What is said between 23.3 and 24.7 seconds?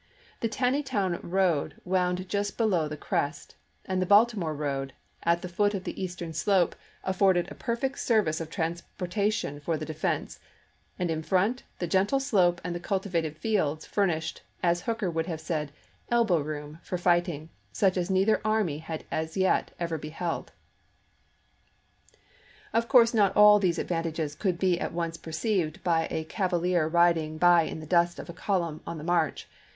all these advantages could